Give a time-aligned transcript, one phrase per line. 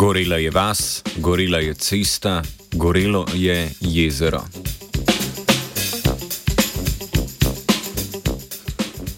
[0.00, 4.40] Gorela je vas, gorela je cesta, gorelo je jezero.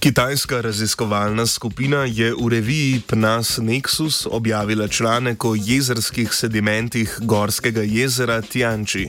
[0.01, 8.41] Kitajska raziskovalna skupina je v reviji PNAS Nexus objavila članek o jezerskih sedimentih Gorskega jezera
[8.43, 9.09] Tianči.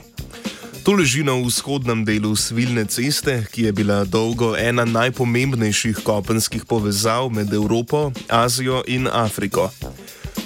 [0.84, 7.30] To leži na vzhodnem delu Svilne ceste, ki je bila dolgo ena najpomembnejših kopenskih povezav
[7.32, 9.70] med Evropo, Azijo in Afriko.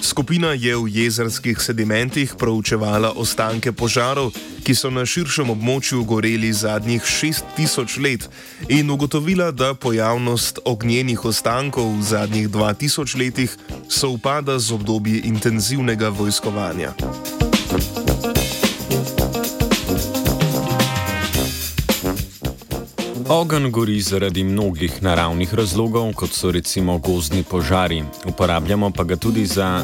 [0.01, 4.31] Skupina je v jezerskih sedimentih proučevala ostanke požarov,
[4.63, 8.29] ki so na širšem območju goreli zadnjih 6000 let,
[8.69, 13.57] in ugotovila, da pojavnost ognjenih ostankov v zadnjih 2000 letih
[13.89, 16.95] sovpada z obdobji intenzivnega vojskovanja.
[23.29, 28.03] Ogen gori zaradi mnogih naravnih razlogov, kot so recimo gozdni požari.
[28.25, 29.83] Uporabljamo pa ga tudi, za,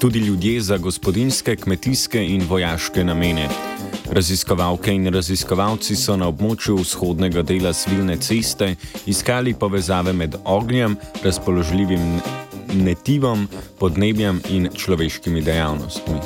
[0.00, 3.48] tudi ljudje za gospodinske, kmetijske in vojaške namene.
[4.10, 8.74] Raziskovalke in raziskovalci so na območju vzhodnega dela Svilne ceste
[9.06, 12.20] iskali povezave med ognjem, razpoložljivim
[12.74, 13.48] netivom,
[13.78, 16.20] podnebjem in človeškimi dejavnostmi.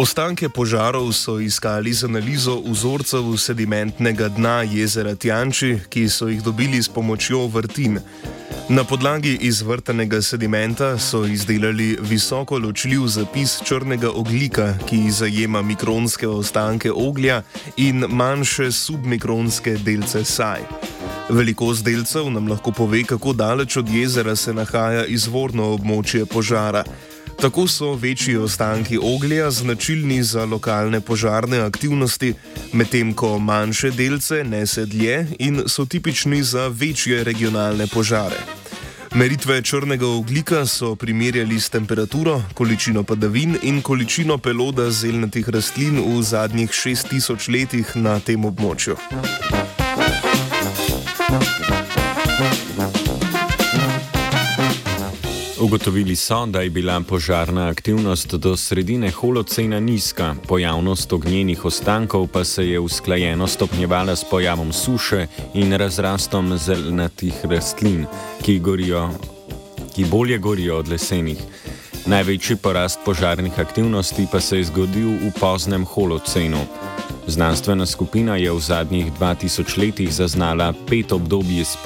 [0.00, 6.80] Ostanke požarov so iskali z analizo vzorcev sedimentnega dna jezera Tjanči, ki so jih dobili
[6.82, 7.98] s pomočjo vrtin.
[8.68, 16.92] Na podlagi izvrtanega sedimenta so izdelali visoko ločljiv zapis črnega oglika, ki zajema mikronske ostanke
[16.92, 17.42] oglja
[17.76, 20.64] in manjše submikronske delce saj.
[21.28, 26.84] Velikost delcev nam lahko pove, kako daleč od jezera se nahaja izvorno območje požara.
[27.40, 32.34] Tako so večji ostanki oglja značilni za lokalne požarne aktivnosti,
[32.72, 38.36] medtem ko manjše delce nese dlje in so tipični za večje regionalne požare.
[39.14, 46.22] Meritve črnega oglika so primerjali s temperaturo, količino padavin in količino peloda zelnatih rastlin v
[46.22, 48.96] zadnjih 6000 letih na tem območju.
[55.70, 62.44] Ugotovili so, da je bila požarna aktivnost do sredine holocena nizka, pojavnost ognjenih ostankov pa
[62.44, 68.06] se je usklajeno stopnjevala s pojavom suše in razrastom zelenatih rastlin,
[68.42, 69.10] ki, gorijo,
[69.94, 71.38] ki bolje gorijo od lesenih.
[72.06, 76.66] Največji porast požarnih aktivnosti pa se je zgodil v poznem holocenu.
[77.26, 81.76] Znanstvena skupina je v zadnjih 2000 letih zaznala pet obdobij s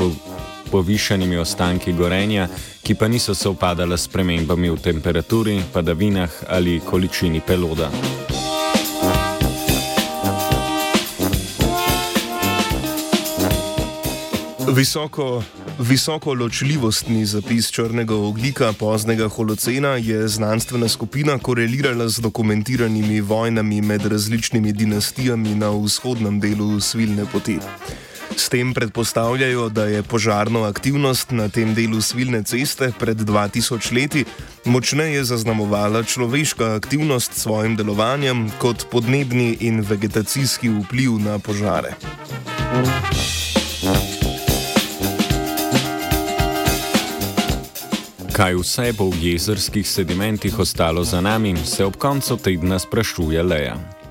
[0.74, 2.48] povišanimi ostanki gorenja,
[2.82, 7.90] ki pa niso sovpadala s premembami v temperaturi, padavinah ali količini peloda.
[14.74, 15.42] Visoko,
[15.78, 24.06] visoko ločljivostni zapis črnega oglika poznega holocena je znanstvena skupina korelirala z dokumentiranimi vojnami med
[24.06, 27.60] različnimi dinastijami na vzhodnem delu svilne poti.
[28.36, 34.24] S tem predpostavljajo, da je požarno aktivnost na tem delu svilne ceste pred 2000 leti
[34.64, 41.94] močneje zaznamovala človeška aktivnost s svojim delovanjem kot podnebni in vegetacijski vpliv na požare.
[48.34, 54.03] Kaj vse bo v jezerskih sedimentih ostalo za nami, se ob koncu tedna sprašuje Leja.